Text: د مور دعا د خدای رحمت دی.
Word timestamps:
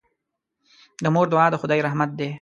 د 1.03 1.05
مور 1.15 1.27
دعا 1.33 1.47
د 1.51 1.55
خدای 1.61 1.79
رحمت 1.87 2.09
دی. 2.19 2.29